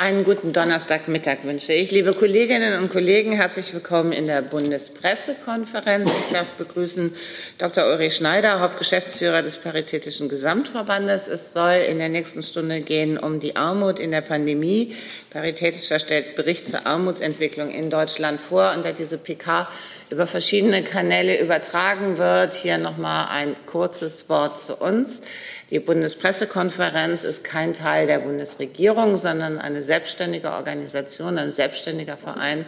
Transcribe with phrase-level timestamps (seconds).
[0.00, 1.90] Einen guten Donnerstagmittag wünsche ich.
[1.90, 6.10] Liebe Kolleginnen und Kollegen, herzlich willkommen in der Bundespressekonferenz.
[6.24, 7.14] Ich darf begrüßen
[7.58, 7.84] Dr.
[7.84, 11.28] Ulrich Schneider, Hauptgeschäftsführer des Paritätischen Gesamtverbandes.
[11.28, 14.96] Es soll in der nächsten Stunde gehen um die Armut in der Pandemie.
[15.28, 18.72] Paritätischer stellt Bericht zur Armutsentwicklung in Deutschland vor.
[18.74, 19.68] Und da diese PK
[20.10, 25.22] über verschiedene Kanäle übertragen wird, hier noch mal ein kurzes Wort zu uns.
[25.70, 32.66] Die Bundespressekonferenz ist kein Teil der Bundesregierung, sondern eine selbstständige Organisation, ein selbstständiger Verein,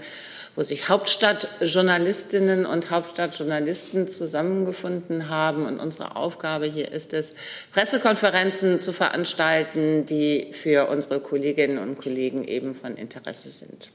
[0.54, 5.66] wo sich Hauptstadtjournalistinnen und Hauptstadtjournalisten zusammengefunden haben.
[5.66, 7.32] Und unsere Aufgabe hier ist es,
[7.72, 13.90] Pressekonferenzen zu veranstalten, die für unsere Kolleginnen und Kollegen eben von Interesse sind.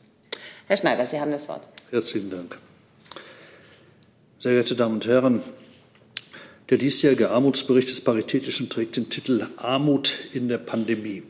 [0.68, 1.62] Herr Schneider, Sie haben das Wort.
[1.92, 2.58] Herzlichen Dank.
[4.40, 5.42] Sehr geehrte Damen und Herren,
[6.70, 11.24] der diesjährige Armutsbericht des Paritätischen trägt den Titel Armut in der Pandemie.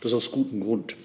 [0.00, 0.96] Das aus gutem Grund.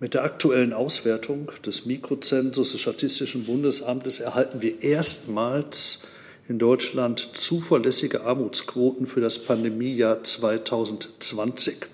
[0.00, 6.00] Mit der aktuellen Auswertung des Mikrozensus des Statistischen Bundesamtes erhalten wir erstmals
[6.48, 11.86] in Deutschland zuverlässige Armutsquoten für das Pandemiejahr 2020.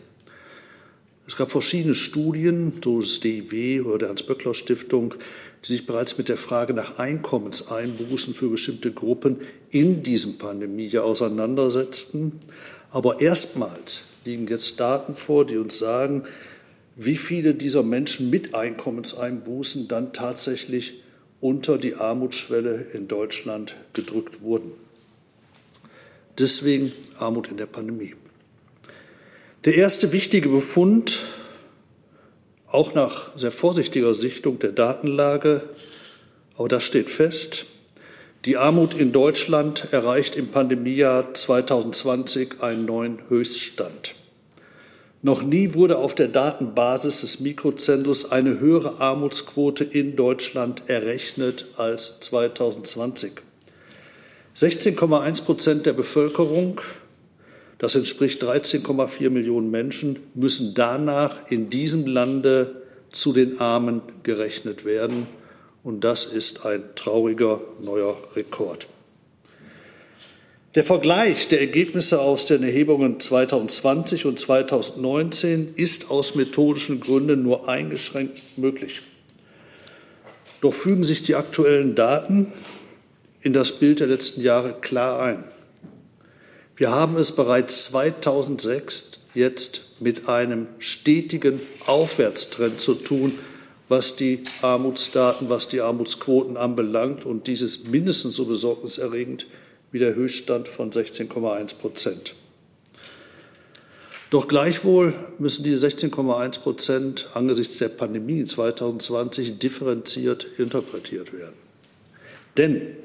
[1.29, 5.15] Es gab verschiedene Studien, so das DIW oder der Hans-Böckler-Stiftung,
[5.65, 12.33] die sich bereits mit der Frage nach Einkommenseinbußen für bestimmte Gruppen in diesem Pandemiejahr auseinandersetzten.
[12.91, 16.23] Aber erstmals liegen jetzt Daten vor, die uns sagen,
[16.95, 21.03] wie viele dieser Menschen mit Einkommenseinbußen dann tatsächlich
[21.41, 24.73] unter die Armutsschwelle in Deutschland gedrückt wurden.
[26.39, 28.15] Deswegen Armut in der Pandemie.
[29.67, 31.19] Der erste wichtige Befund
[32.69, 35.65] auch nach sehr vorsichtiger Sichtung der Datenlage,
[36.57, 37.67] aber das steht fest,
[38.45, 44.15] die Armut in Deutschland erreicht im Pandemiejahr 2020 einen neuen Höchststand.
[45.23, 52.21] Noch nie wurde auf der Datenbasis des Mikrozensus eine höhere Armutsquote in Deutschland errechnet als
[52.21, 53.33] 2020.
[54.55, 56.81] 16,1 Prozent der Bevölkerung
[57.79, 65.27] das entspricht 13,4 Millionen Menschen, müssen danach in diesem Lande zu den Armen gerechnet werden.
[65.83, 68.89] Und das ist ein trauriger neuer Rekord.
[70.75, 77.69] Der Vergleich der Ergebnisse aus den Erhebungen 2020 und 2019 ist aus methodischen Gründen nur
[77.69, 79.01] eingeschränkt möglich.
[80.61, 82.53] Doch fügen sich die aktuellen Daten
[83.41, 85.45] in das Bild der letzten Jahre klar ein.
[86.77, 93.39] Wir haben es bereits 2006 jetzt mit einem stetigen Aufwärtstrend zu tun,
[93.89, 97.25] was die Armutsdaten, was die Armutsquoten anbelangt.
[97.25, 99.47] Und dies ist mindestens so besorgniserregend
[99.91, 102.35] wie der Höchststand von 16,1 Prozent.
[104.29, 111.55] Doch gleichwohl müssen diese 16,1 Prozent angesichts der Pandemie 2020 differenziert interpretiert werden.
[112.57, 112.97] Denn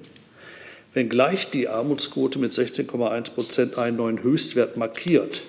[0.94, 5.44] wenngleich die Armutsquote mit 16,1 Prozent einen neuen Höchstwert markiert.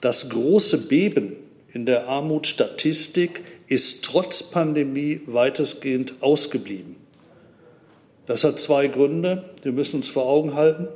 [0.00, 1.36] Das große Beben
[1.72, 6.96] in der Armutsstatistik ist trotz Pandemie weitestgehend ausgeblieben.
[8.26, 9.44] Das hat zwei Gründe.
[9.62, 10.88] Wir müssen uns vor Augen halten.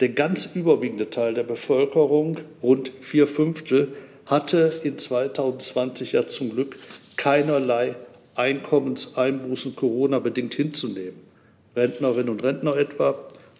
[0.00, 3.92] Der ganz überwiegende Teil der Bevölkerung, rund vier Fünftel,
[4.26, 6.78] hatte in 2020 ja zum Glück
[7.16, 7.94] keinerlei
[8.34, 11.31] Einkommenseinbußen Corona bedingt hinzunehmen.
[11.76, 13.14] Rentnerinnen und Rentner etwa,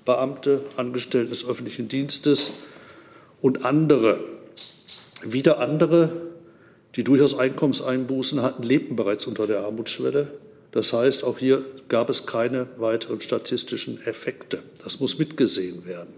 [0.05, 2.51] Beamte, Angestellte des öffentlichen Dienstes
[3.41, 4.21] und andere.
[5.23, 6.11] Wieder andere,
[6.97, 10.29] die durchaus Einkommenseinbußen hatten, lebten bereits unter der Armutsschwelle.
[10.73, 14.63] Das heißt, auch hier gab es keine weiteren statistischen Effekte.
[14.83, 16.15] Das muss mitgesehen werden.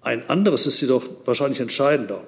[0.00, 2.24] Ein anderes ist jedoch wahrscheinlich entscheidender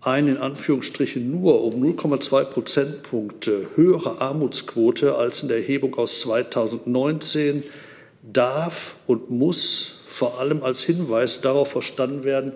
[0.00, 7.64] eine in Anführungsstrichen nur um 0,2 Prozentpunkte höhere Armutsquote als in der Erhebung aus 2019
[8.22, 12.52] darf und muss vor allem als Hinweis darauf verstanden werden,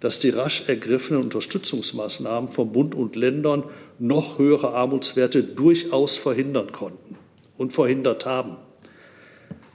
[0.00, 3.64] dass die rasch ergriffenen Unterstützungsmaßnahmen von Bund und Ländern
[3.98, 7.18] noch höhere Armutswerte durchaus verhindern konnten
[7.58, 8.56] und verhindert haben.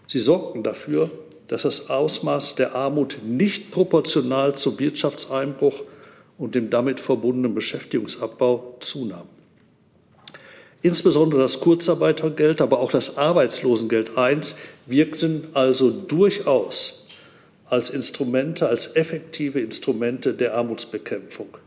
[0.07, 1.11] Sie sorgten dafür,
[1.47, 5.83] dass das Ausmaß der Armut nicht proportional zum Wirtschaftseinbruch
[6.37, 9.27] und dem damit verbundenen Beschäftigungsabbau zunahm.
[10.81, 14.39] Insbesondere das Kurzarbeitergeld, aber auch das Arbeitslosengeld I
[14.85, 17.07] wirkten also durchaus
[17.65, 21.57] als Instrumente, als effektive Instrumente der Armutsbekämpfung.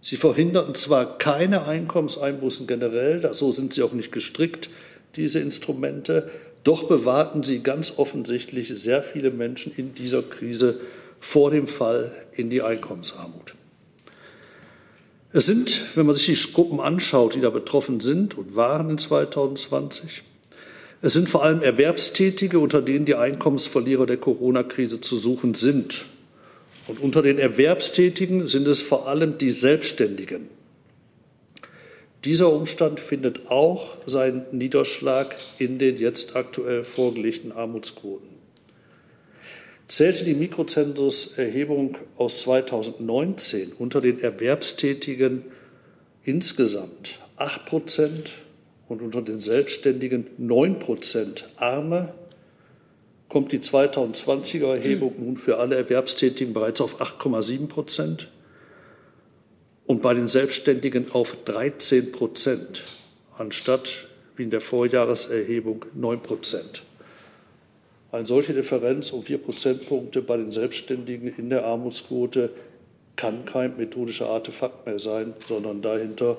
[0.00, 4.70] Sie verhinderten zwar keine Einkommenseinbußen generell, so sind sie auch nicht gestrickt,
[5.16, 6.30] diese Instrumente,
[6.62, 10.78] doch bewahrten sie ganz offensichtlich sehr viele Menschen in dieser Krise
[11.18, 13.54] vor dem Fall in die Einkommensarmut.
[15.32, 18.98] Es sind, wenn man sich die Gruppen anschaut, die da betroffen sind und waren in
[18.98, 20.24] 2020,
[21.02, 26.04] es sind vor allem Erwerbstätige, unter denen die Einkommensverlierer der Corona-Krise zu suchen sind.
[26.88, 30.48] Und unter den Erwerbstätigen sind es vor allem die Selbstständigen.
[32.24, 38.29] Dieser Umstand findet auch seinen Niederschlag in den jetzt aktuell vorgelegten Armutsquoten.
[39.90, 45.42] Zählte die Mikrozensus-Erhebung aus 2019 unter den Erwerbstätigen
[46.22, 48.30] insgesamt 8 Prozent
[48.88, 52.14] und unter den Selbstständigen 9 Prozent Arme,
[53.28, 58.28] kommt die 2020er Erhebung nun für alle Erwerbstätigen bereits auf 8,7 Prozent
[59.86, 62.84] und bei den Selbstständigen auf 13 Prozent,
[63.36, 64.06] anstatt
[64.36, 66.84] wie in der Vorjahreserhebung 9 Prozent.
[68.12, 72.50] Eine solche Differenz um vier Prozentpunkte bei den Selbstständigen in der Armutsquote
[73.16, 76.36] kann kein methodischer Artefakt mehr sein, sondern dahinter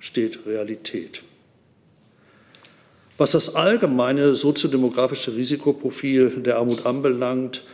[0.00, 1.22] steht Realität.
[3.16, 7.64] Was das allgemeine soziodemografische Risikoprofil der Armut anbelangt,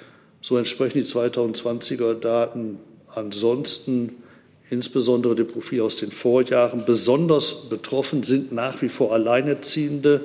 [0.41, 2.79] so entsprechen die 2020er Daten
[3.09, 4.23] ansonsten
[4.71, 6.85] insbesondere dem Profil aus den Vorjahren.
[6.87, 10.23] Besonders betroffen sind nach wie vor Alleinerziehende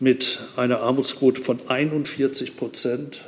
[0.00, 3.24] mit einer Armutsquote von 41 Prozent,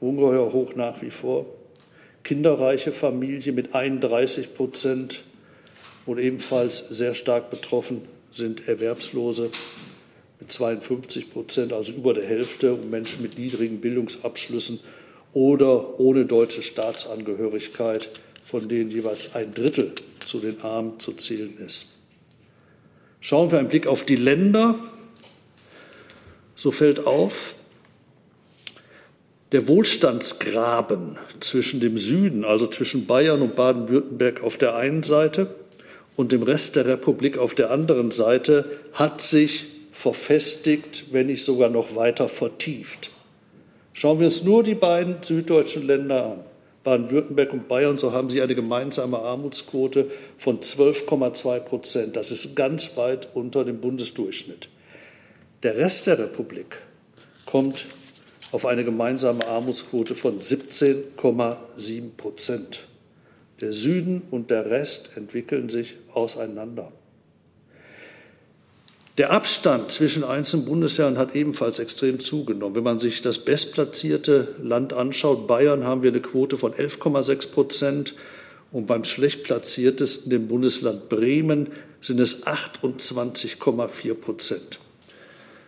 [0.00, 1.46] ungeheuer hoch nach wie vor.
[2.22, 5.24] Kinderreiche Familie mit 31 Prozent
[6.06, 9.50] und ebenfalls sehr stark betroffen sind Erwerbslose
[10.38, 14.80] mit 52 Prozent, also über der Hälfte, und Menschen mit niedrigen Bildungsabschlüssen
[15.32, 18.10] oder ohne deutsche Staatsangehörigkeit,
[18.44, 19.92] von denen jeweils ein Drittel
[20.24, 21.86] zu den Armen zu zählen ist.
[23.20, 24.78] Schauen wir einen Blick auf die Länder.
[26.60, 27.56] So fällt auf,
[29.50, 35.54] der Wohlstandsgraben zwischen dem Süden, also zwischen Bayern und Baden-Württemberg auf der einen Seite
[36.16, 41.70] und dem Rest der Republik auf der anderen Seite, hat sich verfestigt, wenn nicht sogar
[41.70, 43.10] noch weiter vertieft.
[43.94, 46.44] Schauen wir uns nur die beiden süddeutschen Länder an.
[46.84, 52.16] Baden-Württemberg und Bayern, so haben sie eine gemeinsame Armutsquote von 12,2 Prozent.
[52.16, 54.68] Das ist ganz weit unter dem Bundesdurchschnitt.
[55.62, 56.80] Der Rest der Republik
[57.44, 57.86] kommt
[58.50, 62.86] auf eine gemeinsame Armutsquote von 17,7 Prozent.
[63.60, 66.90] Der Süden und der Rest entwickeln sich auseinander.
[69.18, 72.74] Der Abstand zwischen einzelnen Bundesländern hat ebenfalls extrem zugenommen.
[72.74, 78.14] Wenn man sich das bestplatzierte Land anschaut, Bayern, haben wir eine Quote von 11,6 Prozent
[78.72, 81.68] und beim schlechtplatziertesten, dem Bundesland Bremen,
[82.00, 84.80] sind es 28,4 Prozent.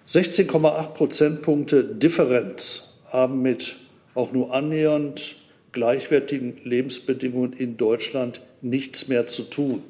[0.08, 3.76] 16,8 Prozentpunkte Differenz haben mit
[4.14, 5.36] auch nur annähernd
[5.72, 9.82] gleichwertigen Lebensbedingungen in Deutschland nichts mehr zu tun.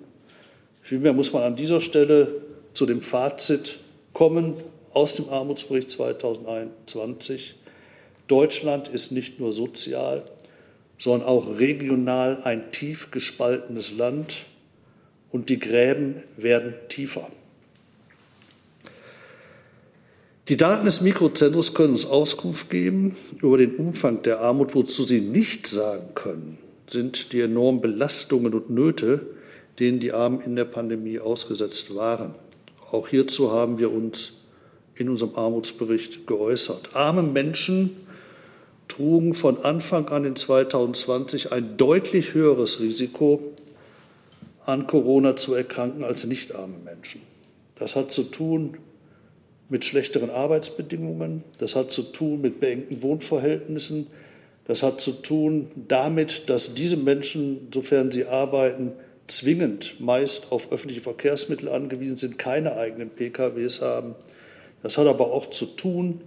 [0.80, 2.42] Vielmehr muss man an dieser Stelle
[2.74, 3.78] zu dem Fazit
[4.12, 4.54] kommen
[4.92, 7.56] aus dem Armutsbericht 2021.
[8.26, 10.24] Deutschland ist nicht nur sozial,
[10.98, 14.46] sondern auch regional ein tief gespaltenes Land
[15.30, 17.28] und die Gräben werden tiefer.
[20.48, 24.74] Die Daten des Mikrozentrums können uns Auskunft geben über den Umfang der Armut.
[24.74, 26.58] Wozu sie nicht sagen können,
[26.88, 29.24] sind die enormen Belastungen und Nöte,
[29.78, 32.34] denen die Armen in der Pandemie ausgesetzt waren.
[32.90, 34.40] Auch hierzu haben wir uns
[34.96, 36.96] in unserem Armutsbericht geäußert.
[36.96, 37.96] Arme Menschen
[38.88, 43.54] trugen von Anfang an in 2020 ein deutlich höheres Risiko,
[44.66, 47.20] an Corona zu erkranken als nicht arme Menschen.
[47.76, 48.76] Das hat zu tun
[49.72, 54.08] mit schlechteren Arbeitsbedingungen, das hat zu tun mit beengten Wohnverhältnissen,
[54.66, 58.92] das hat zu tun damit, dass diese Menschen, sofern sie arbeiten,
[59.28, 64.14] zwingend meist auf öffentliche Verkehrsmittel angewiesen sind, keine eigenen PKWs haben.
[64.82, 66.20] Das hat aber auch zu tun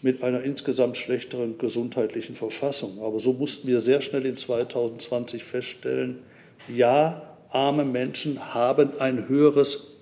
[0.00, 3.00] mit einer insgesamt schlechteren gesundheitlichen Verfassung.
[3.02, 6.20] Aber so mussten wir sehr schnell in 2020 feststellen,
[6.72, 9.94] ja, arme Menschen haben ein höheres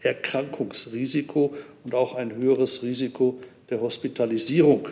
[0.00, 1.54] Erkrankungsrisiko
[1.84, 3.38] und auch ein höheres Risiko
[3.70, 4.88] der Hospitalisierung,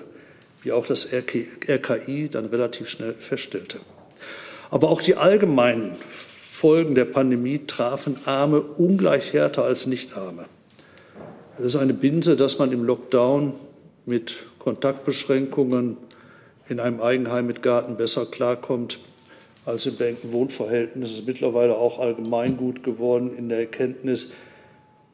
[0.62, 3.80] wie auch das RKI dann relativ schnell feststellte.
[4.70, 10.46] Aber auch die allgemeinen Folgen der Pandemie trafen Arme ungleich härter als Nichtarme.
[11.58, 13.52] Es ist eine Binse, dass man im Lockdown
[14.06, 15.96] mit Kontaktbeschränkungen
[16.68, 19.00] in einem Eigenheim mit Garten besser klarkommt
[19.64, 21.02] als in beengten Wohnverhältnissen.
[21.02, 24.30] Es ist mittlerweile auch allgemeingut geworden in der Erkenntnis,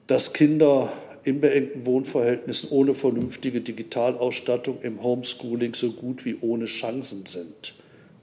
[0.07, 0.93] dass Kinder
[1.25, 7.75] in beengten Wohnverhältnissen ohne vernünftige Digitalausstattung im Homeschooling so gut wie ohne Chancen sind.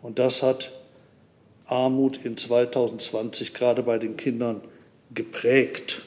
[0.01, 0.72] Und das hat
[1.65, 4.62] Armut in 2020 gerade bei den Kindern
[5.13, 6.01] geprägt.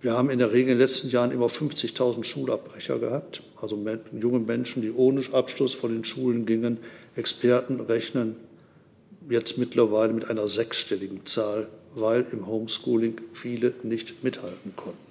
[0.00, 3.76] Wir haben in der Regel in den letzten Jahren immer 50.000 Schulabbrecher gehabt, also
[4.12, 6.78] junge Menschen, die ohne Abschluss von den Schulen gingen.
[7.16, 8.36] Experten rechnen
[9.28, 15.07] jetzt mittlerweile mit einer sechsstelligen Zahl, weil im Homeschooling viele nicht mithalten konnten.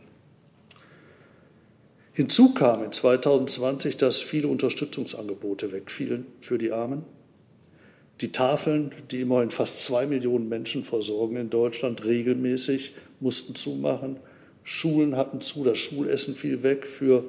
[2.17, 7.03] Hinzu kam in 2020, dass viele Unterstützungsangebote wegfielen für die Armen.
[8.21, 14.17] Die Tafeln, die immerhin fast zwei Millionen Menschen versorgen in Deutschland, regelmäßig mussten zumachen.
[14.63, 17.23] Schulen hatten zu, das Schulessen fiel weg für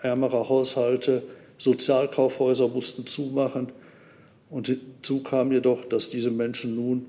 [0.00, 1.24] ärmere Haushalte.
[1.58, 3.70] Sozialkaufhäuser mussten zumachen.
[4.48, 7.08] Und hinzu kam jedoch, dass diese Menschen nun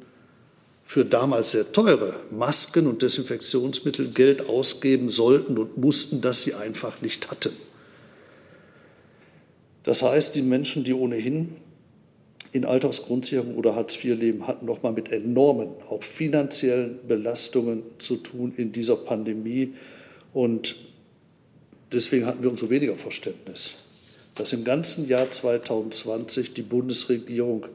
[0.86, 7.02] für damals sehr teure Masken und Desinfektionsmittel Geld ausgeben sollten und mussten, das sie einfach
[7.02, 7.54] nicht hatten.
[9.84, 11.56] Das heißt, die Menschen, die ohnehin
[12.52, 18.18] in Altersgrundsicherung oder Hartz IV leben, hatten noch mal mit enormen, auch finanziellen Belastungen zu
[18.18, 19.74] tun in dieser Pandemie.
[20.34, 20.76] Und
[21.92, 23.74] deswegen hatten wir umso weniger Verständnis,
[24.36, 27.66] dass im ganzen Jahr 2020 die Bundesregierung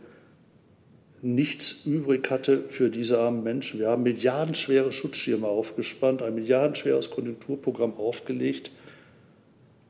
[1.22, 3.80] nichts übrig hatte für diese armen Menschen.
[3.80, 8.70] Wir haben milliardenschwere Schutzschirme aufgespannt, ein milliardenschweres Konjunkturprogramm aufgelegt.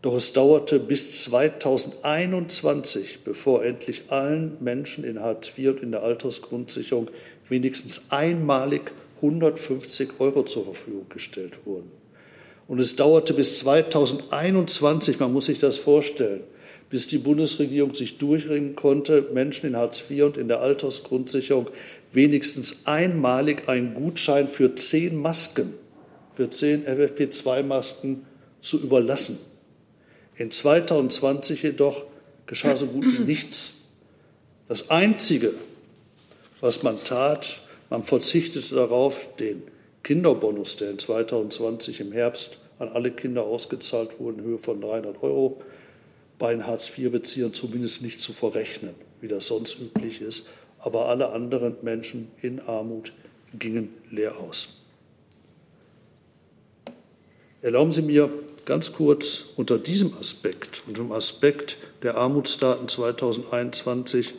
[0.00, 6.02] Doch es dauerte bis 2021, bevor endlich allen Menschen in Hartz IV und in der
[6.02, 7.08] Altersgrundsicherung
[7.48, 11.90] wenigstens einmalig 150 Euro zur Verfügung gestellt wurden.
[12.68, 16.42] Und es dauerte bis 2021, man muss sich das vorstellen,
[16.90, 21.68] bis die Bundesregierung sich durchringen konnte, Menschen in Hartz IV und in der Altersgrundsicherung
[22.12, 25.74] wenigstens einmalig einen Gutschein für zehn Masken,
[26.32, 28.24] für zehn FFP2-Masken
[28.60, 29.38] zu überlassen.
[30.36, 32.06] In 2020 jedoch
[32.46, 33.74] geschah so gut wie nichts.
[34.68, 35.52] Das Einzige,
[36.60, 39.62] was man tat, man verzichtete darauf, den
[40.02, 45.22] Kinderbonus, der in 2020 im Herbst an alle Kinder ausgezahlt wurde, in Höhe von 300
[45.22, 45.60] Euro,
[46.38, 50.46] bei den Hartz-IV-Beziehern zumindest nicht zu verrechnen, wie das sonst üblich ist.
[50.78, 53.12] Aber alle anderen Menschen in Armut
[53.58, 54.78] gingen leer aus.
[57.60, 58.30] Erlauben Sie mir
[58.64, 64.34] ganz kurz unter diesem Aspekt, unter dem Aspekt der Armutsdaten 2021,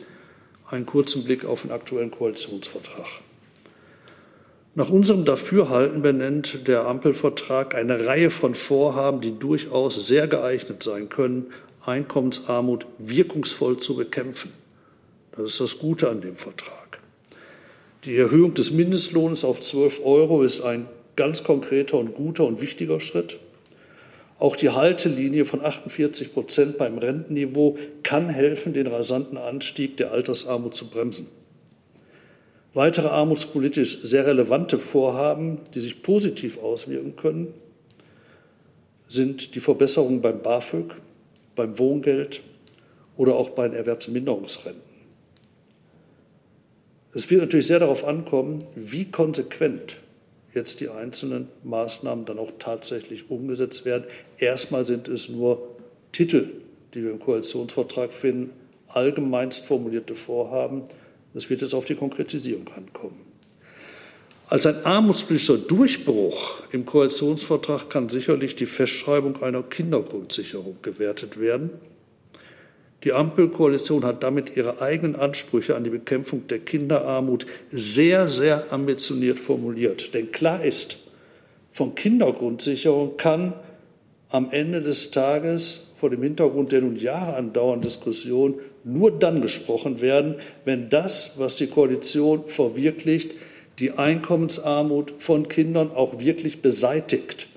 [0.68, 3.08] einen kurzen Blick auf den aktuellen Koalitionsvertrag.
[4.76, 11.10] Nach unserem Dafürhalten benennt der Ampelvertrag eine Reihe von Vorhaben, die durchaus sehr geeignet sein
[11.10, 11.48] können,
[11.86, 14.52] Einkommensarmut wirkungsvoll zu bekämpfen.
[15.32, 17.00] Das ist das Gute an dem Vertrag.
[18.06, 23.00] Die Erhöhung des Mindestlohns auf 12 Euro ist ein ganz konkreter und guter und wichtiger
[23.00, 23.40] Schritt.
[24.40, 30.76] Auch die Haltelinie von 48 Prozent beim Rentenniveau kann helfen, den rasanten Anstieg der Altersarmut
[30.76, 31.28] zu bremsen.
[32.74, 37.54] Weitere armutspolitisch sehr relevante Vorhaben, die sich positiv auswirken können,
[39.10, 40.96] sind die Verbesserungen beim BAföG,
[41.60, 42.42] beim Wohngeld
[43.18, 44.82] oder auch bei den Erwerbsminderungsrenten.
[47.14, 49.98] Es wird natürlich sehr darauf ankommen, wie konsequent
[50.54, 54.06] jetzt die einzelnen Maßnahmen dann auch tatsächlich umgesetzt werden.
[54.38, 55.76] Erstmal sind es nur
[56.14, 56.48] Titel,
[56.94, 58.52] die wir im Koalitionsvertrag finden,
[58.88, 60.86] allgemeinst formulierte Vorhaben.
[61.34, 63.29] Es wird jetzt auf die Konkretisierung ankommen.
[64.50, 71.70] Als ein armutspolitischer Durchbruch im Koalitionsvertrag kann sicherlich die Festschreibung einer Kindergrundsicherung gewertet werden.
[73.04, 79.38] Die Ampelkoalition hat damit ihre eigenen Ansprüche an die Bekämpfung der Kinderarmut sehr, sehr ambitioniert
[79.38, 80.16] formuliert.
[80.16, 80.98] Denn klar ist,
[81.72, 83.54] von Kindergrundsicherung kann
[84.30, 90.02] am Ende des Tages vor dem Hintergrund der nun Jahre andauernden Diskussion nur dann gesprochen
[90.02, 93.36] werden, wenn das, was die Koalition verwirklicht,
[93.80, 97.48] die Einkommensarmut von Kindern auch wirklich beseitigt.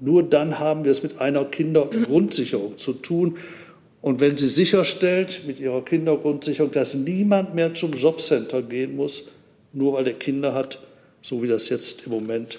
[0.00, 3.38] Nur dann haben wir es mit einer Kindergrundsicherung zu tun.
[4.00, 9.30] Und wenn sie sicherstellt mit ihrer Kindergrundsicherung, dass niemand mehr zum Jobcenter gehen muss,
[9.72, 10.80] nur weil er Kinder hat,
[11.22, 12.58] so wie das jetzt im Moment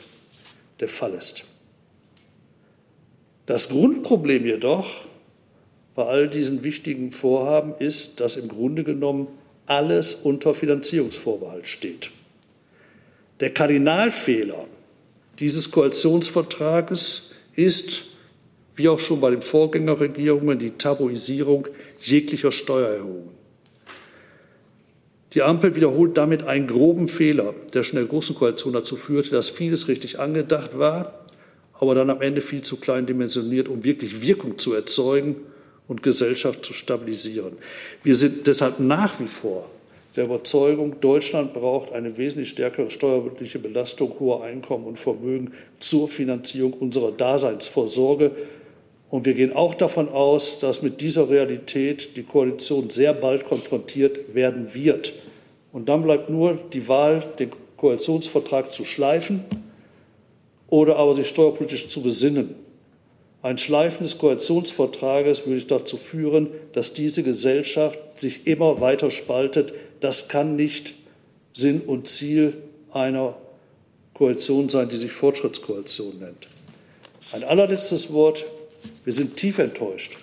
[0.80, 1.46] der Fall ist.
[3.46, 5.06] Das Grundproblem jedoch
[5.94, 9.28] bei all diesen wichtigen Vorhaben ist, dass im Grunde genommen
[9.68, 12.12] alles unter Finanzierungsvorbehalt steht.
[13.40, 14.66] Der Kardinalfehler
[15.40, 18.06] dieses Koalitionsvertrages ist,
[18.76, 21.68] wie auch schon bei den Vorgängerregierungen, die Tabuisierung
[22.00, 23.36] jeglicher Steuererhöhungen.
[25.34, 29.50] Die Ampel wiederholt damit einen groben Fehler, der schon der Großen Koalition dazu führte, dass
[29.50, 31.26] vieles richtig angedacht war,
[31.74, 35.36] aber dann am Ende viel zu klein dimensioniert, um wirklich Wirkung zu erzeugen
[35.90, 37.58] und Gesellschaft zu stabilisieren.
[38.02, 39.70] Wir sind deshalb nach wie vor
[40.16, 46.74] der Überzeugung, Deutschland braucht eine wesentlich stärkere steuerliche Belastung hoher Einkommen und Vermögen zur Finanzierung
[46.74, 48.32] unserer Daseinsvorsorge.
[49.10, 54.34] Und wir gehen auch davon aus, dass mit dieser Realität die Koalition sehr bald konfrontiert
[54.34, 55.14] werden wird.
[55.72, 59.44] Und dann bleibt nur die Wahl, den Koalitionsvertrag zu schleifen
[60.70, 62.56] oder aber sich steuerpolitisch zu besinnen.
[63.46, 69.72] Ein Schleifen des Koalitionsvertrages würde dazu führen, dass diese Gesellschaft sich immer weiter spaltet.
[70.06, 70.94] Das kann nicht
[71.52, 72.54] Sinn und Ziel
[72.92, 73.36] einer
[74.14, 76.48] Koalition sein, die sich Fortschrittskoalition nennt.
[77.32, 78.46] Ein allerletztes Wort.
[79.04, 80.20] Wir sind tief enttäuscht,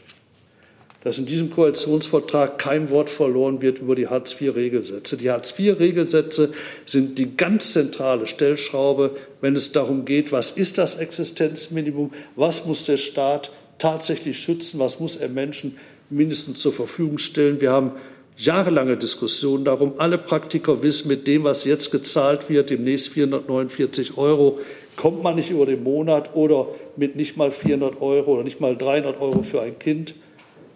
[1.02, 5.16] dass in diesem Koalitionsvertrag kein Wort verloren wird über die Hartz-IV-Regelsätze.
[5.16, 6.52] Die Hartz-IV-Regelsätze
[6.86, 12.84] sind die ganz zentrale Stellschraube, wenn es darum geht, was ist das Existenzminimum, was muss
[12.84, 15.76] der Staat tatsächlich schützen, was muss er Menschen
[16.08, 17.60] mindestens zur Verfügung stellen.
[17.60, 17.96] Wir haben
[18.36, 19.94] jahrelange Diskussionen darum.
[19.98, 24.58] Alle Praktiker wissen, mit dem, was jetzt gezahlt wird, demnächst 449 Euro,
[24.96, 28.76] kommt man nicht über den Monat oder mit nicht mal 400 Euro oder nicht mal
[28.76, 30.14] 300 Euro für ein Kind.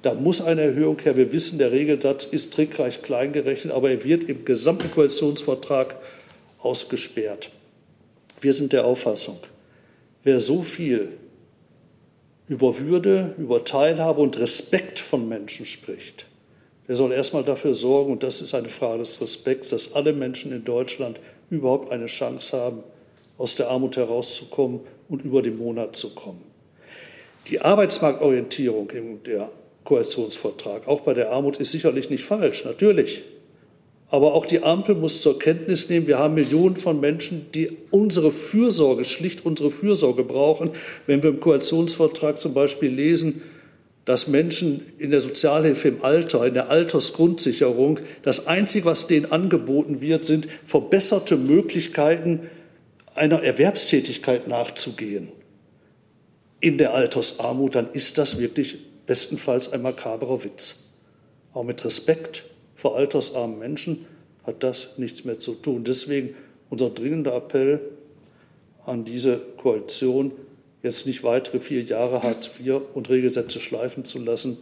[0.02, 1.16] Da muss eine Erhöhung her.
[1.16, 5.96] Wir wissen, der Regelsatz ist trickreich klein gerechnet, aber er wird im gesamten Koalitionsvertrag
[6.60, 7.50] ausgesperrt.
[8.40, 9.38] Wir sind der Auffassung,
[10.22, 11.08] wer so viel
[12.48, 16.26] über Würde, über Teilhabe und Respekt von Menschen spricht,
[16.88, 20.52] der soll erstmal dafür sorgen, und das ist eine Frage des Respekts, dass alle Menschen
[20.52, 22.82] in Deutschland überhaupt eine Chance haben,
[23.38, 26.42] aus der Armut herauszukommen und über den Monat zu kommen.
[27.48, 28.90] Die Arbeitsmarktorientierung
[29.24, 29.50] der
[29.84, 30.88] Koalitionsvertrag.
[30.88, 33.22] Auch bei der Armut ist sicherlich nicht falsch, natürlich.
[34.08, 38.30] Aber auch die Ampel muss zur Kenntnis nehmen, wir haben Millionen von Menschen, die unsere
[38.30, 40.70] Fürsorge, schlicht unsere Fürsorge brauchen.
[41.06, 43.42] Wenn wir im Koalitionsvertrag zum Beispiel lesen,
[44.06, 50.00] dass Menschen in der Sozialhilfe im Alter, in der Altersgrundsicherung, das Einzige, was denen angeboten
[50.00, 52.48] wird, sind verbesserte Möglichkeiten,
[53.14, 55.28] einer Erwerbstätigkeit nachzugehen
[56.60, 60.94] in der Altersarmut, dann ist das wirklich bestenfalls ein makaberer Witz.
[61.52, 64.06] Auch mit Respekt vor altersarmen Menschen
[64.44, 65.84] hat das nichts mehr zu tun.
[65.84, 66.34] Deswegen
[66.68, 67.80] unser dringender Appell
[68.84, 70.32] an diese Koalition,
[70.86, 74.58] jetzt nicht weitere vier Jahre Hartz IV und Regelsätze schleifen zu lassen,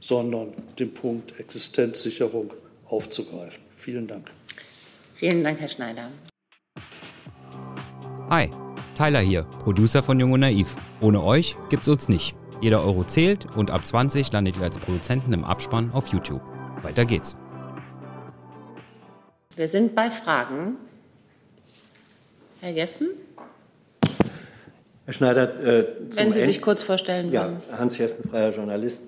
[0.00, 2.52] sondern den Punkt Existenzsicherung
[2.86, 3.62] aufzugreifen.
[3.76, 4.30] Vielen Dank.
[5.14, 6.10] Vielen Dank, Herr Schneider.
[8.28, 8.50] Hi,
[8.96, 10.74] Tyler hier, Producer von Jung und Naiv.
[11.00, 12.34] Ohne euch gibt's uns nicht.
[12.60, 16.42] Jeder Euro zählt und ab 20 landet ihr als Produzenten im Abspann auf YouTube.
[16.82, 17.36] Weiter geht's.
[19.54, 20.76] Wir sind bei Fragen.
[22.60, 23.10] Herr Jessen?
[25.08, 27.62] Herr Schneider, äh, wenn Sie sich kurz vorstellen würden.
[27.70, 29.02] Ja, Hans Jessen, freier Journalist.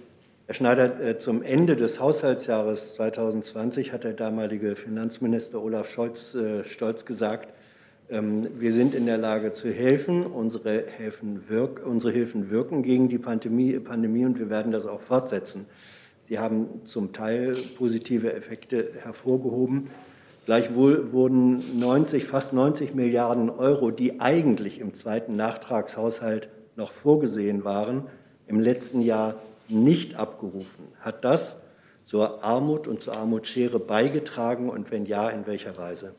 [0.47, 6.65] Herr Schneider, äh, zum Ende des Haushaltsjahres 2020 hat der damalige Finanzminister Olaf Scholz äh,
[6.65, 7.53] stolz gesagt,
[8.09, 10.25] ähm, wir sind in der Lage zu helfen.
[10.25, 15.03] Unsere Hilfen, wirk unsere Hilfen wirken gegen die Pandemie, Pandemie und wir werden das auch
[15.03, 15.67] fortsetzen.
[16.31, 19.91] Sie haben zum Teil positive Effekte hervorgehoben.
[20.51, 28.09] Gleichwohl wurden 90, fast 90 Milliarden Euro, die eigentlich im zweiten Nachtragshaushalt noch vorgesehen waren,
[28.49, 30.87] im letzten Jahr nicht abgerufen.
[30.99, 31.55] Hat das
[32.05, 36.17] zur Armut und zur Armutsschere beigetragen und wenn ja, in welcher Weise?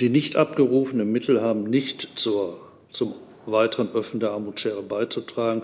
[0.00, 2.56] Die nicht abgerufenen Mittel haben nicht zur,
[2.90, 3.12] zum
[3.44, 5.60] weiteren Öffnen der Armutsschere beizutragen.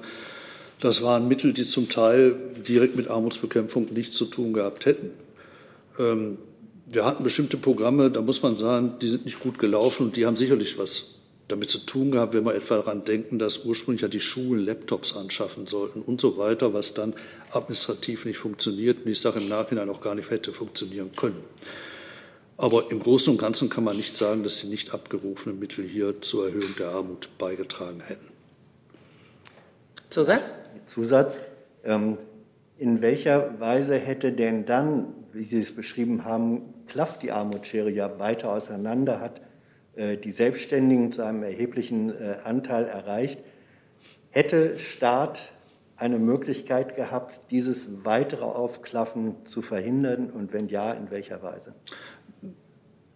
[0.78, 2.34] Das waren Mittel, die zum Teil
[2.68, 5.12] direkt mit Armutsbekämpfung nichts zu tun gehabt hätten.
[5.98, 6.36] Ähm,
[6.86, 10.26] wir hatten bestimmte Programme, da muss man sagen, die sind nicht gut gelaufen und die
[10.26, 11.16] haben sicherlich was
[11.48, 15.16] damit zu tun gehabt, wenn wir etwa daran denken, dass ursprünglich ja die Schulen Laptops
[15.16, 17.14] anschaffen sollten und so weiter, was dann
[17.50, 21.42] administrativ nicht funktioniert und ich sage im Nachhinein auch gar nicht hätte funktionieren können.
[22.56, 26.20] Aber im Großen und Ganzen kann man nicht sagen, dass die nicht abgerufenen Mittel hier
[26.22, 28.28] zur Erhöhung der Armut beigetragen hätten.
[30.10, 30.52] Zusatz?
[30.86, 31.38] Zusatz.
[31.84, 32.18] Ähm,
[32.78, 38.18] in welcher Weise hätte denn dann, wie Sie es beschrieben haben, klafft die Armutsschere ja
[38.18, 39.40] weiter auseinander, hat
[39.96, 43.40] äh, die Selbstständigen zu einem erheblichen äh, Anteil erreicht,
[44.30, 45.42] hätte Staat
[45.96, 51.74] eine Möglichkeit gehabt, dieses weitere Aufklaffen zu verhindern und wenn ja, in welcher Weise?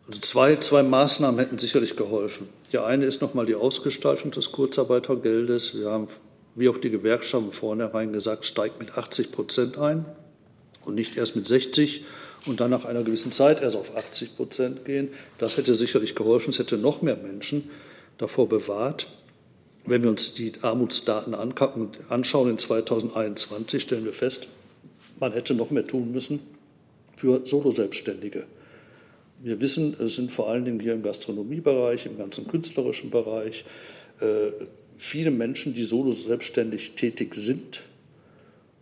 [0.06, 2.48] Also zwei, zwei Maßnahmen hätten sicherlich geholfen.
[2.72, 5.76] Die eine ist nochmal die Ausgestaltung des Kurzarbeitergeldes.
[5.76, 6.06] Wir haben,
[6.54, 10.04] wie auch die Gewerkschaften vornherein gesagt, steigt mit 80 Prozent ein
[10.86, 12.04] und nicht erst mit 60
[12.46, 15.08] und dann nach einer gewissen Zeit erst auf 80 Prozent gehen.
[15.38, 16.50] Das hätte sicherlich geholfen.
[16.50, 17.70] Es hätte noch mehr Menschen
[18.18, 19.08] davor bewahrt.
[19.84, 24.48] Wenn wir uns die Armutsdaten anschauen in 2021, stellen wir fest,
[25.20, 26.40] man hätte noch mehr tun müssen
[27.16, 28.46] für Soloselbstständige
[29.42, 33.64] Wir wissen, es sind vor allen Dingen hier im Gastronomiebereich, im ganzen künstlerischen Bereich
[34.20, 34.50] äh,
[34.96, 37.82] viele Menschen, die solo selbstständig tätig sind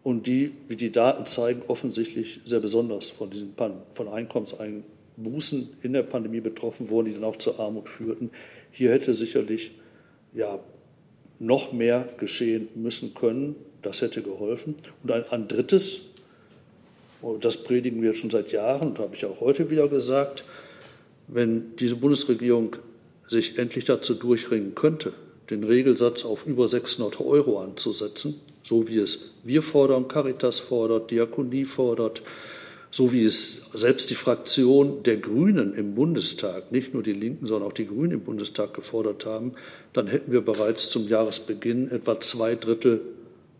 [0.05, 3.55] und die, wie die Daten zeigen, offensichtlich sehr besonders von diesen
[3.93, 8.31] von Einkommenseinbußen in der Pandemie betroffen wurden, die dann auch zur Armut führten.
[8.71, 9.73] Hier hätte sicherlich
[10.35, 10.61] ja,
[11.39, 13.57] noch mehr geschehen müssen können.
[13.81, 14.75] Das hätte geholfen.
[15.03, 16.03] Und ein, ein drittes,
[17.41, 20.45] das predigen wir schon seit Jahren und habe ich auch heute wieder gesagt,
[21.29, 22.77] wenn diese Bundesregierung
[23.27, 25.15] sich endlich dazu durchringen könnte,
[25.49, 31.67] den Regelsatz auf über 600 Euro anzusetzen, so wie es wir fordern, Caritas fordert, Diakonie
[31.67, 32.23] fordert,
[32.91, 37.69] so wie es selbst die Fraktion der Grünen im Bundestag, nicht nur die Linken, sondern
[37.69, 39.53] auch die Grünen im Bundestag gefordert haben,
[39.93, 43.01] dann hätten wir bereits zum Jahresbeginn etwa zwei Drittel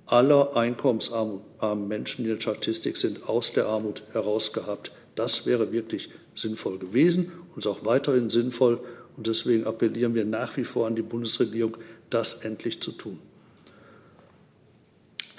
[0.07, 1.41] aller einkommensarmen
[1.89, 4.93] Menschen, die in der Statistik sind, aus der Armut herausgehabt.
[5.15, 8.81] Das wäre wirklich sinnvoll gewesen und ist auch weiterhin sinnvoll.
[9.17, 11.77] Und deswegen appellieren wir nach wie vor an die Bundesregierung,
[12.11, 13.19] das endlich zu tun.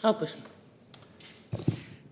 [0.05, 0.41] Frau Büschen.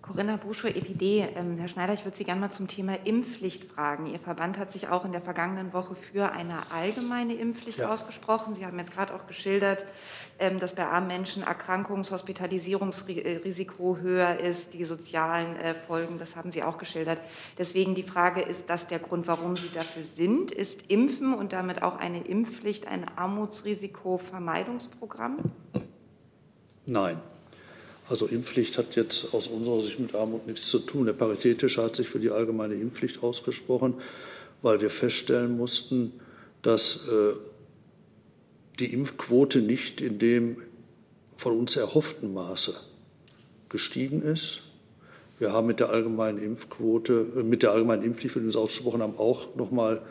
[0.01, 1.27] Corinna Buschow, EPD.
[1.35, 4.07] Ähm, Herr Schneider, ich würde Sie gerne mal zum Thema Impfpflicht fragen.
[4.07, 7.91] Ihr Verband hat sich auch in der vergangenen Woche für eine allgemeine Impfpflicht ja.
[7.91, 8.55] ausgesprochen.
[8.55, 9.85] Sie haben jetzt gerade auch geschildert,
[10.39, 16.51] ähm, dass bei armen Menschen Erkrankungs-, Hospitalisierungsrisiko höher ist, die sozialen äh, Folgen, das haben
[16.51, 17.21] Sie auch geschildert.
[17.59, 20.51] Deswegen die Frage, ist das der Grund, warum Sie dafür sind?
[20.51, 25.37] Ist Impfen und damit auch eine Impfpflicht ein Armutsrisikovermeidungsprogramm?
[26.87, 27.21] Nein.
[28.09, 31.05] Also Impfpflicht hat jetzt aus unserer Sicht mit Armut nichts zu tun.
[31.05, 33.95] Der Paritätische hat sich für die allgemeine Impfpflicht ausgesprochen,
[34.61, 36.13] weil wir feststellen mussten,
[36.61, 37.33] dass äh,
[38.79, 40.57] die Impfquote nicht in dem
[41.37, 42.75] von uns erhofften Maße
[43.69, 44.61] gestiegen ist.
[45.39, 48.55] Wir haben mit der allgemeinen Impfquote, äh, mit der allgemeinen Impfpflicht, für die wir uns
[48.55, 50.01] ausgesprochen haben, auch nochmal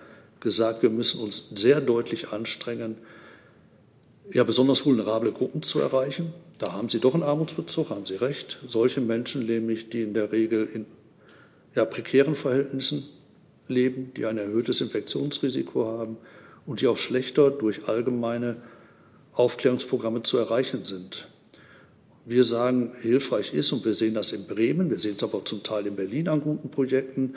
[0.40, 2.96] gesagt, wir müssen uns sehr deutlich anstrengen,
[4.30, 6.32] ja, besonders vulnerable Gruppen zu erreichen.
[6.62, 8.60] Da haben Sie doch einen Armutsbezug, haben Sie recht.
[8.64, 10.86] Solche Menschen nämlich, die in der Regel in
[11.74, 13.02] ja, prekären Verhältnissen
[13.66, 16.18] leben, die ein erhöhtes Infektionsrisiko haben
[16.64, 18.58] und die auch schlechter durch allgemeine
[19.32, 21.26] Aufklärungsprogramme zu erreichen sind.
[22.26, 25.64] Wir sagen, hilfreich ist, und wir sehen das in Bremen, wir sehen es aber zum
[25.64, 27.34] Teil in Berlin an guten Projekten,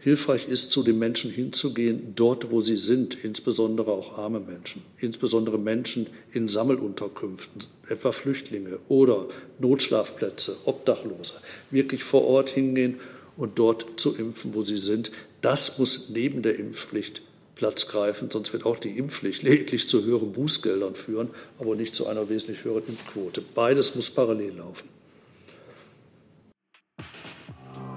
[0.00, 5.58] hilfreich ist, zu den Menschen hinzugehen, dort, wo sie sind, insbesondere auch arme Menschen, insbesondere
[5.58, 9.26] Menschen in Sammelunterkünften, etwa Flüchtlinge oder
[9.58, 11.34] Notschlafplätze, Obdachlose,
[11.70, 13.00] wirklich vor Ort hingehen
[13.36, 15.10] und dort zu impfen, wo sie sind.
[15.40, 17.22] Das muss neben der Impfpflicht
[17.54, 22.06] Platz greifen, sonst wird auch die Impfpflicht lediglich zu höheren Bußgeldern führen, aber nicht zu
[22.06, 23.42] einer wesentlich höheren Impfquote.
[23.54, 24.88] Beides muss parallel laufen.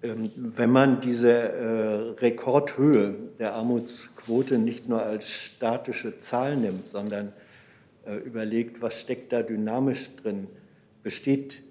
[0.00, 7.32] Ähm, wenn man diese äh, Rekordhöhe der Armutsquote nicht nur als statische Zahl nimmt, sondern
[8.06, 10.46] äh, überlegt, was steckt da dynamisch drin,
[11.02, 11.62] besteht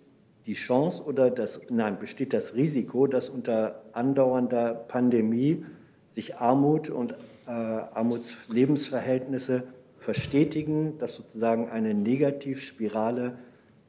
[0.45, 5.65] die Chance oder das, nein, besteht das Risiko, dass unter andauernder Pandemie
[6.13, 7.13] sich Armut und
[7.47, 9.63] äh, Armutslebensverhältnisse
[9.99, 13.37] verstetigen, dass sozusagen eine Negativspirale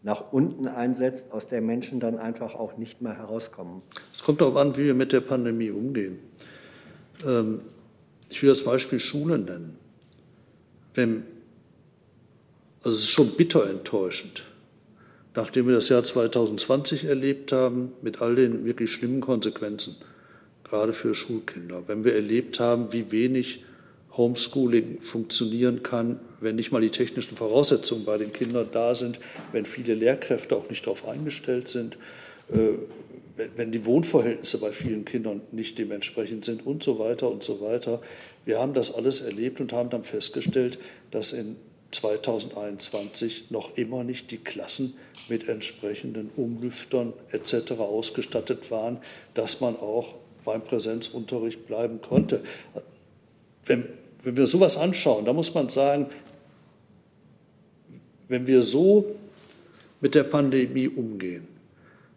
[0.02, 3.82] nach unten einsetzt, aus der Menschen dann einfach auch nicht mehr herauskommen.
[4.14, 6.18] Es kommt darauf an, wie wir mit der Pandemie umgehen.
[7.26, 7.60] Ähm,
[8.28, 9.76] ich will das Beispiel Schule nennen.
[10.94, 11.24] Wenn,
[12.82, 14.44] also es ist schon bitter enttäuschend,
[15.34, 19.96] nachdem wir das Jahr 2020 erlebt haben, mit all den wirklich schlimmen Konsequenzen,
[20.64, 23.64] gerade für Schulkinder, wenn wir erlebt haben, wie wenig
[24.18, 29.18] Homeschooling funktionieren kann, wenn nicht mal die technischen Voraussetzungen bei den Kindern da sind,
[29.52, 31.96] wenn viele Lehrkräfte auch nicht darauf eingestellt sind,
[32.50, 32.72] äh,
[33.56, 38.02] wenn die Wohnverhältnisse bei vielen Kindern nicht dementsprechend sind und so weiter und so weiter.
[38.44, 40.78] Wir haben das alles erlebt und haben dann festgestellt,
[41.12, 41.56] dass in
[41.92, 44.94] 2021 noch immer nicht die Klassen
[45.28, 47.72] mit entsprechenden Umlüftern etc.
[47.78, 48.98] ausgestattet waren,
[49.34, 52.42] dass man auch beim Präsenzunterricht bleiben konnte.
[53.64, 53.84] Wenn,
[54.28, 56.04] wenn wir sowas anschauen, da muss man sagen,
[58.28, 59.16] wenn wir so
[60.02, 61.48] mit der Pandemie umgehen,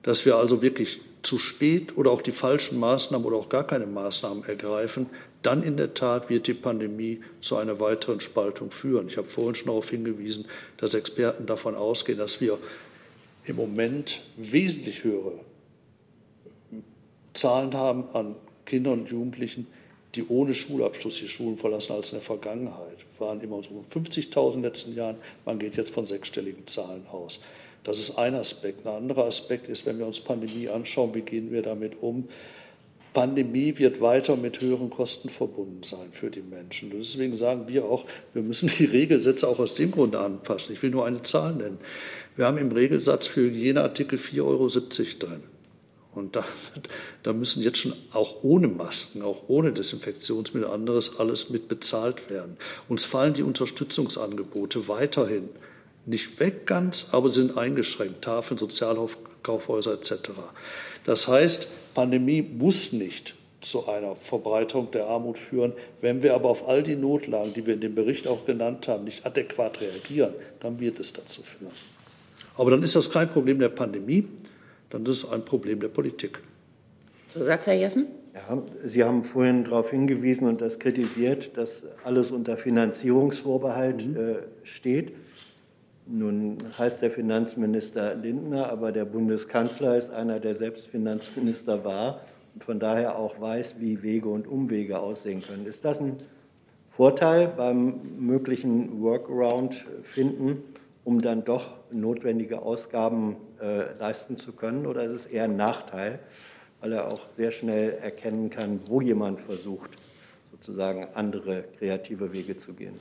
[0.03, 3.87] dass wir also wirklich zu spät oder auch die falschen Maßnahmen oder auch gar keine
[3.87, 5.05] Maßnahmen ergreifen,
[5.41, 9.07] dann in der Tat wird die Pandemie zu einer weiteren Spaltung führen.
[9.07, 12.59] Ich habe vorhin schon darauf hingewiesen, dass Experten davon ausgehen, dass wir
[13.45, 15.39] im Moment wesentlich höhere
[17.31, 19.65] Zahlen haben an Kindern und Jugendlichen,
[20.15, 22.97] die ohne Schulabschluss die Schulen verlassen als in der Vergangenheit.
[23.19, 27.39] Waren immer so 50.000 in den letzten Jahren, man geht jetzt von sechsstelligen Zahlen aus.
[27.83, 28.85] Das ist ein Aspekt.
[28.85, 32.27] Ein anderer Aspekt ist, wenn wir uns Pandemie anschauen, wie gehen wir damit um?
[33.13, 36.91] Pandemie wird weiter mit höheren Kosten verbunden sein für die Menschen.
[36.91, 40.73] Deswegen sagen wir auch, wir müssen die Regelsätze auch aus dem Grunde anpassen.
[40.73, 41.79] Ich will nur eine Zahl nennen.
[42.37, 44.67] Wir haben im Regelsatz für Hygieneartikel 4,70 Euro
[45.19, 45.43] drin.
[46.13, 46.43] Und da,
[47.23, 52.57] da, müssen jetzt schon auch ohne Masken, auch ohne Desinfektionsmittel, anderes alles mit bezahlt werden.
[52.89, 55.49] Uns fallen die Unterstützungsangebote weiterhin
[56.05, 58.23] nicht weg ganz, aber sind eingeschränkt.
[58.23, 60.31] Tafeln, Sozialkaufhäuser etc.
[61.05, 65.73] Das heißt, Pandemie muss nicht zu einer Verbreiterung der Armut führen.
[66.01, 69.03] Wenn wir aber auf all die Notlagen, die wir in dem Bericht auch genannt haben,
[69.03, 71.71] nicht adäquat reagieren, dann wird es dazu führen.
[72.57, 74.27] Aber dann ist das kein Problem der Pandemie,
[74.91, 76.39] dann ist es ein Problem der Politik.
[77.27, 78.07] Zusatz, Herr Jessen?
[78.33, 84.15] Ja, Sie haben vorhin darauf hingewiesen und das kritisiert, dass alles unter Finanzierungsvorbehalt mhm.
[84.15, 85.13] äh, steht.
[86.07, 92.21] Nun heißt der Finanzminister Lindner, aber der Bundeskanzler ist einer, der selbst Finanzminister war
[92.53, 95.65] und von daher auch weiß, wie Wege und Umwege aussehen können.
[95.65, 96.17] Ist das ein
[96.89, 100.63] Vorteil beim möglichen Workaround finden,
[101.03, 106.19] um dann doch notwendige Ausgaben äh, leisten zu können, oder ist es eher ein Nachteil,
[106.79, 109.91] weil er auch sehr schnell erkennen kann, wo jemand versucht,
[110.51, 112.95] sozusagen andere kreative Wege zu gehen?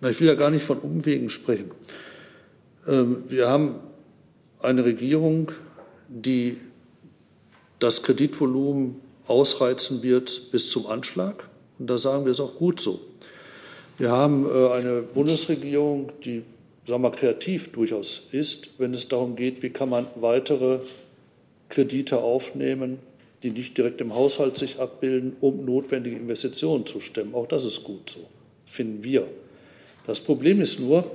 [0.00, 1.70] Na, ich will ja gar nicht von Umwegen sprechen.
[2.86, 3.76] Ähm, wir haben
[4.60, 5.52] eine Regierung,
[6.08, 6.58] die
[7.78, 11.48] das Kreditvolumen ausreizen wird bis zum Anschlag.
[11.78, 13.00] Und da sagen wir es auch gut so.
[13.98, 16.42] Wir haben äh, eine Bundesregierung, die
[16.86, 20.80] sagen wir, kreativ durchaus ist, wenn es darum geht, wie kann man weitere
[21.68, 22.98] Kredite aufnehmen,
[23.42, 27.34] die nicht direkt im Haushalt sich abbilden, um notwendige Investitionen zu stemmen.
[27.34, 28.20] Auch das ist gut so,
[28.66, 29.26] finden wir.
[30.06, 31.10] Das Problem ist nur,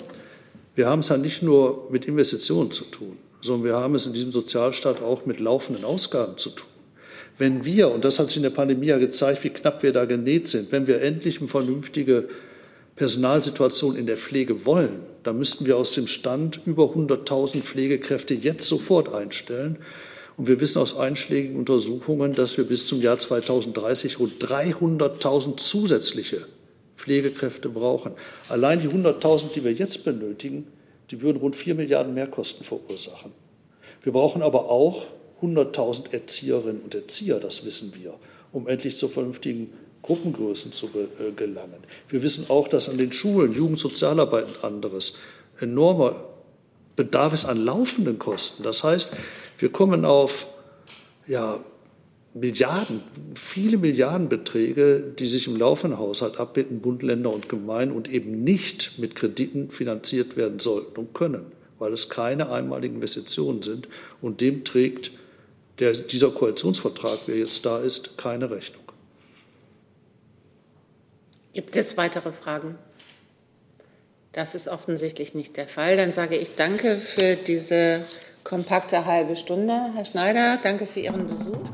[0.76, 4.14] wir haben es ja nicht nur mit Investitionen zu tun, sondern wir haben es in
[4.14, 6.68] diesem Sozialstaat auch mit laufenden Ausgaben zu tun.
[7.38, 10.06] Wenn wir, und das hat sich in der Pandemie ja gezeigt, wie knapp wir da
[10.06, 12.30] genäht sind, wenn wir endlich eine vernünftige
[12.96, 18.68] Personalsituation in der Pflege wollen, dann müssten wir aus dem Stand über 100.000 Pflegekräfte jetzt
[18.68, 19.80] sofort einstellen.
[20.38, 26.46] Und wir wissen aus einschlägigen Untersuchungen, dass wir bis zum Jahr 2030 rund 300.000 zusätzliche
[26.96, 28.14] Pflegekräfte brauchen.
[28.50, 30.68] Allein die 100.000, die wir jetzt benötigen,
[31.12, 33.32] die würden rund 4 Milliarden Mehrkosten verursachen.
[34.02, 35.08] Wir brauchen aber auch
[35.42, 38.14] 100.000 Erzieherinnen und Erzieher, das wissen wir,
[38.52, 39.74] um endlich zu vernünftigen
[40.06, 41.84] Gruppengrößen zu äh, gelangen.
[42.10, 45.18] Wir wissen auch, dass an den Schulen, Jugendsozialarbeit und anderes,
[45.60, 46.16] enormer
[46.96, 48.64] Bedarf ist an laufenden Kosten.
[48.64, 49.14] Das heißt,
[49.58, 50.48] wir kommen auf
[51.28, 51.60] ja,
[52.36, 53.02] Milliarden,
[53.34, 59.00] viele Milliardenbeträge, die sich im laufenden Haushalt abbilden, Bund, Länder und Gemeinden und eben nicht
[59.00, 61.46] mit Krediten finanziert werden sollten und können,
[61.80, 63.88] weil es keine einmaligen Investitionen sind.
[64.22, 65.12] Und dem trägt
[65.80, 68.85] der, dieser Koalitionsvertrag, wer jetzt da ist, keine Rechnung.
[71.56, 72.78] Gibt es weitere Fragen?
[74.34, 75.96] Das ist offensichtlich nicht der Fall.
[75.96, 78.04] Dann sage ich danke für diese
[78.44, 79.74] kompakte halbe Stunde.
[79.96, 81.66] Herr Schneider, danke für Ihren Besuch.